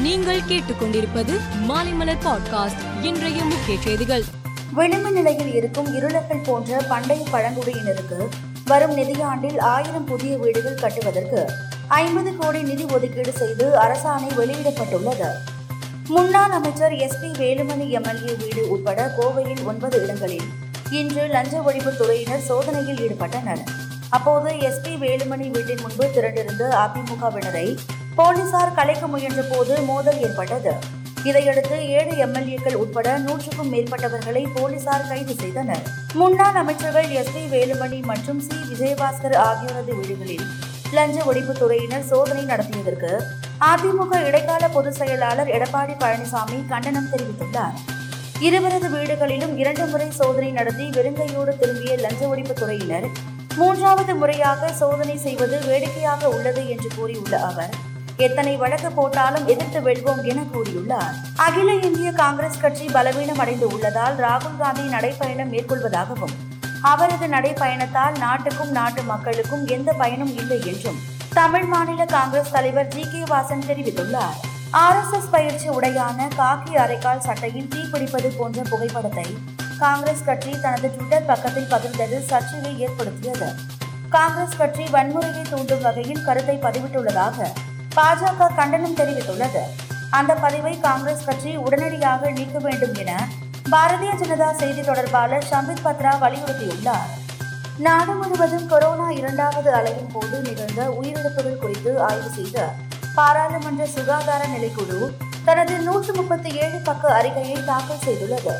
நீங்கள் 0.00 0.40
கேட்டுக்கொண்டிருப்பது 0.40 1.40
மாலைமலர் 1.68 2.22
பாட்காஸ்ட். 2.24 3.04
இன்றைய 3.04 3.44
முக்கிய 3.44 3.78
செய்திகள். 3.80 4.22
விளிம்பு 4.72 5.10
நிலையில் 5.10 5.54
இருக்கும் 5.54 5.94
இருளர்கள் 5.94 6.40
போன்ற 6.46 6.82
பண்டைய 6.88 7.26
பழங்குடியினருக்கு 7.32 8.28
வரும் 8.66 8.96
நிதியாண்டில் 8.96 9.60
ஆயிரம் 9.60 10.04
புதிய 10.04 10.36
வீடுகள் 10.36 10.74
கட்டுவதற்கு 10.74 11.50
ஐம்பது 11.88 12.36
கோடி 12.36 12.62
நிதி 12.62 12.84
ஒதுக்கீடு 12.84 13.32
செய்து 13.32 13.78
அரசாணை 13.82 14.28
வெளியிடப்பட்டுள்ளது. 14.36 15.30
முன்னாள் 16.06 16.50
அமைச்சர் 16.50 16.92
எஸ் 16.92 17.20
பி 17.20 17.26
வேலுமணி 17.26 17.88
எம்எல்ஏ 17.88 18.34
வீடு 18.34 18.70
உட்பட 18.70 19.14
கோவையில் 19.18 19.64
ஒன்பது 19.64 20.02
இடங்களில் 20.02 20.48
இன்று 20.90 21.26
லஞ்ச 21.26 21.62
ஒழிப்பு 21.66 21.92
துறையினர் 21.92 22.46
சோதனையில் 22.46 23.08
ஈடுபட்டனர். 23.08 23.62
அப்போது 24.10 24.58
எஸ் 24.58 24.82
பி 24.82 24.94
வேலுமணி 24.94 25.50
வீட்டின் 25.50 25.78
முன்பு 25.80 26.04
திரண்டிருந்த 26.04 26.62
அதிமுகவினரை 26.84 27.76
போலீசார் 28.20 28.74
கலைக்க 28.78 29.04
முயன்ற 29.12 29.42
போது 29.50 29.74
மோதல் 29.90 30.18
ஏற்பட்டது. 30.24 30.72
இதையடுத்து 31.28 31.76
ஏழு 31.98 32.12
எம்எல்ஏக்கள் 32.24 32.76
உட்பட 32.82 33.08
நூற்றுக்கும் 33.24 33.70
மேற்பட்டவர்களை 33.74 34.42
போலீசார் 34.56 35.06
கைது 35.10 35.34
செய்தனர். 35.42 35.84
முன்னாள் 36.20 36.58
அமைச்சர்கள் 36.62 37.08
எஸ் 37.20 37.32
பி 37.34 37.42
வேலுமணி 37.54 37.98
மற்றும் 38.10 38.40
சி 38.46 38.56
விஜயபாஸ்கர் 38.70 39.36
ஆகியோரது 39.48 39.92
வீடுகளில் 39.98 40.46
லஞ்ச 40.96 41.16
ஒழிப்புத்துறையினர் 41.30 42.06
சோதனை 42.12 42.44
நடத்தியதற்கு 42.52 43.12
அதிமுக 43.70 44.22
இடைக்கால 44.28 44.64
பொதுச் 44.76 44.98
செயலாளர் 45.00 45.52
எடப்பாடி 45.56 45.94
பழனிசாமி 46.02 46.58
கண்டனம் 46.72 47.10
தெரிவித்துள்ளார். 47.12 47.76
இருவரது 48.48 48.88
வீடுகளிலும் 48.96 49.54
இரண்டு 49.62 49.86
முறை 49.92 50.08
சோதனை 50.20 50.50
நடத்தி 50.58 50.86
வெறுங்கையோடு 50.96 51.54
திரும்பிய 51.62 51.94
லஞ்ச 52.06 52.22
ஒழிப்புத்துறையினர் 52.32 53.08
மூன்றாவது 53.60 54.12
முறையாக 54.22 54.72
சோதனை 54.82 55.16
செய்வது 55.26 55.56
வேடிக்கையாக 55.68 56.28
உள்ளது 56.36 56.64
என்று 56.74 56.90
கூறியுள்ள 56.96 57.36
அவர் 57.50 57.72
எத்தனை 58.20 58.56
வழக்கு 58.56 58.90
போட்டாலும் 58.90 59.46
எதிர்த்து 59.46 59.80
வெல்வோம் 59.80 60.22
என 60.22 60.40
கூறியுள்ளார். 60.40 61.14
அகில 61.36 61.74
இந்திய 61.74 62.12
காங்கிரஸ் 62.12 62.60
கட்சி 62.60 62.84
பலவீனம் 62.84 63.38
அடைந்து 63.38 63.66
உள்ளதால் 63.66 64.16
ராகுல் 64.16 64.58
காந்தி 64.58 64.82
நடைப்பயணம் 64.82 65.52
மேற்கொள்வதாகவும் 65.52 66.34
அவரது 66.82 67.26
நடைப்பயணத்தால் 67.26 68.18
நாட்டுக்கும் 68.18 68.70
நாட்டு 68.70 69.02
மக்களுக்கும் 69.02 69.66
எந்த 69.66 69.92
பயனும் 69.92 70.36
இல்லை 70.36 70.66
என்றும் 70.66 70.98
தமிழ் 71.34 71.64
மாநில 71.64 72.04
காங்கிரஸ் 72.04 72.50
தலைவர் 72.50 72.88
ஜி. 72.88 73.00
கே. 73.00 73.18
வாசன் 73.18 73.66
தெரிவித்துள்ளார். 73.68 74.36
ஆர்எஸ்எஸ் 74.72 75.30
பயிற்சி 75.30 75.68
உடையான 75.68 76.28
காக்கி 76.36 76.74
அரைக்கால் 76.74 77.18
சட்டையில் 77.18 77.68
தீப்பிடிப்பது 77.74 78.36
போன்ற 78.38 78.62
புகைப்படத்தை 78.70 79.38
காங்கிரஸ் 79.78 80.24
கட்சி 80.24 80.50
தனது 80.62 80.90
ட்விட்டர் 80.90 81.24
பக்கத்தில் 81.24 81.70
பகிர்ந்தது 81.70 82.24
சர்ச்சையை 82.24 82.78
ஏற்படுத்தியது. 82.78 83.52
காங்கிரஸ் 84.08 84.56
கட்சி 84.56 84.82
வன்முறையை 84.82 85.50
தூண்டும் 85.50 85.82
வகையில் 85.82 86.24
கருத்தை 86.24 86.56
பதிவிட்டுள்ளதாக 86.56 87.50
பாஜக 87.94 88.54
கண்டனம் 88.56 88.96
தெரிவித்துள்ளது. 88.96 89.62
அந்த 90.10 90.34
பதிவை 90.34 90.80
காங்கிரஸ் 90.80 91.24
கட்சி 91.24 91.56
உடனடியாக 91.56 92.30
நீக்க 92.30 92.58
வேண்டும் 92.58 92.94
என 92.94 93.28
பாரதிய 93.70 94.12
ஜனதா 94.20 94.52
செய்தி 94.52 94.80
தொடர்பாளர் 94.80 95.48
சம்பித் 95.50 95.84
பத்ரா 95.84 96.12
வலியுறுத்தியுள்ளார். 96.20 97.10
நாடு 97.78 98.12
முழுவதும் 98.12 98.66
கொரோனா 98.66 99.10
இரண்டாவது 99.10 99.70
அலையின் 99.72 100.12
போது 100.12 100.40
நிகழ்ந்த 100.40 100.98
உயிரிழப்புகள் 101.02 101.56
குறித்து 101.56 102.00
ஆய்வு 102.00 102.30
செய்த 102.30 102.74
பாராளுமன்ற 103.14 103.86
சுகாதார 103.86 104.44
நிலைக்குழு 104.46 105.10
தனது 105.44 105.78
நூற்று 105.78 106.14
முப்பத்தி 106.14 106.50
ஏழு 106.50 106.78
பக்க 106.84 107.14
அறிக்கையை 107.14 107.64
தாக்கல் 107.64 108.04
செய்துள்ளது. 108.06 108.54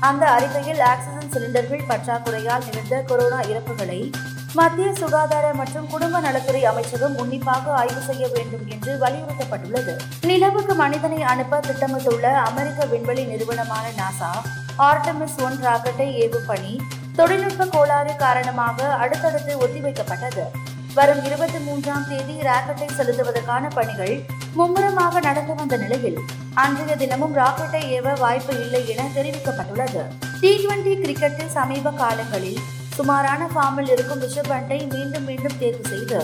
அந்த 0.00 0.26
அறிக்கையில் 0.26 0.80
ஆக்சிஜன் 0.80 1.32
சிலிண்டர்கள் 1.32 1.86
பற்றாக்குறையால் 1.88 2.64
நிகழ்ந்த 2.64 3.02
கொரோனா 3.06 3.40
இறப்புகளை 3.40 4.10
மத்திய 4.58 4.88
சுகாதார 4.98 5.46
மற்றும் 5.60 5.86
குடும்ப 5.92 6.16
நலத்துறை 6.24 6.60
அமைச்சகம் 6.70 7.16
உன்னிப்பாக 7.22 7.72
ஆய்வு 7.78 8.02
செய்ய 8.08 8.24
வேண்டும் 8.34 8.66
என்று 8.74 8.92
வலியுறுத்தப்பட்டுள்ளது. 9.02 9.92
நிலவுக்கு 10.30 10.74
மனிதனை 10.82 11.18
அனுப்ப 11.32 11.60
திட்டமிட்டுள்ள 11.66 12.26
அமெரிக்க 12.48 12.86
விண்வெளி 12.92 13.24
நிறுவனமான 13.24 13.86
நாசா 14.00 14.30
ஆர்டமிஸ் 14.88 15.36
ஒன் 15.46 15.58
ராக்கெட்டை 15.66 16.06
ஏவும் 16.22 16.46
பணி 16.50 16.72
தொழில்நுட்ப 17.18 17.66
கோளாறு 17.74 18.14
காரணமாக 18.24 18.88
அடுத்தடுத்து 19.02 19.52
ஒத்திவைக்கப்பட்டது. 19.66 20.44
வரும் 20.98 21.22
இருபத்தி 21.28 21.58
மூன்றாம் 21.66 22.06
தேதி 22.10 22.36
ராக்கெட்டை 22.48 22.88
செலுத்துவதற்கான 22.98 23.64
பணிகள் 23.74 24.14
மும்முரமாக 24.58 25.20
நடந்து 25.20 25.54
வந்த 25.54 25.76
நிலையில் 25.84 26.18
அன்றைய 26.64 26.92
தினமும் 27.02 27.36
ராக்கெட்டை 27.36 27.82
ஏவ 27.98 28.16
வாய்ப்பு 28.24 28.54
இல்லை 28.64 28.82
என 28.94 29.08
தெரிவிக்கப்பட்டுள்ளது. 29.18 30.02
டி 30.40 30.52
டுவெண்டி 30.62 30.94
கிரிக்கெட்டில் 31.04 31.54
சமீப 31.58 31.92
காலங்களில் 32.02 32.60
சுமாரான 32.96 33.42
ஃபார்மில் 33.52 33.90
இருக்கும் 33.94 34.20
ரிஷப் 34.24 34.50
பண்டை 34.52 34.78
மீண்டும் 34.92 35.26
மீண்டும் 35.28 35.56
தேர்வு 35.62 35.84
செய்து 35.92 36.18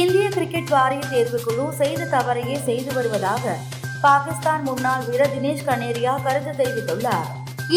இந்திய 0.00 0.26
கிரிக்கெட் 0.36 0.70
வாரிய 0.74 1.02
தேர்வுக்குழு 1.12 1.64
செய்த 1.80 2.08
தவறையே 2.14 2.56
செய்து 2.68 2.90
வருவதாக 2.96 3.54
பாகிஸ்தான் 4.04 4.64
முன்னாள் 4.68 5.04
வீரர் 5.08 5.34
தினேஷ் 5.34 5.66
கனேரியா 5.68 6.14
கருத்து 6.24 6.52
தெரிவித்துள்ளார். 6.60 7.28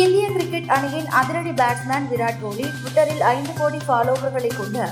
இந்திய 0.01 0.25
கிரிக்கெட் 0.35 0.71
அணியின் 0.75 1.07
அதிரடி 1.19 1.53
பேட்ஸ்மேன் 1.61 2.07
விராட் 2.11 2.41
கோலி 2.41 2.65
ட்விட்டரில் 2.79 3.23
ஐந்து 3.35 3.53
கோடி 3.59 3.79
ஃபாலோவர்களை 3.87 4.51
கொண்ட 4.57 4.87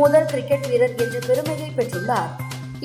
முதல் 0.00 0.28
கிரிக்கெட் 0.32 0.68
வீரர் 0.70 0.96
என்ற 1.04 1.18
பெருமையை 1.28 1.68
பெற்றுள்ளார். 1.78 2.30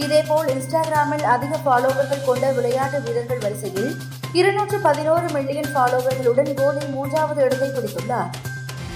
இதேபோல் 0.04 0.50
இன்ஸ்டாகிராமில் 0.56 1.26
அதிக 1.36 1.60
ஃபாலோவர்கள் 1.66 2.28
கொண்ட 2.30 2.46
விளையாட்டு 2.58 3.00
வீரர்கள் 3.06 3.44
வரிசையில் 3.46 3.92
இருநூற்று 4.40 4.80
பதினோரு 4.88 5.28
மில்லியன் 5.36 5.72
ஃபாலோவர்களுடன் 5.76 6.52
கோலி 6.62 6.84
மூன்றாவது 6.96 7.42
இடத்தை 7.46 7.70
பிடித்துள்ளார். 7.78 8.32